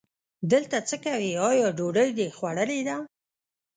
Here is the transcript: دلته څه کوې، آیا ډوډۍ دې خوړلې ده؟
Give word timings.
دلته 0.51 0.77
څه 0.87 0.95
کوې، 1.03 1.31
آیا 1.49 1.67
ډوډۍ 1.77 2.09
دې 2.17 2.27
خوړلې 2.37 2.79
ده؟ 2.87 2.97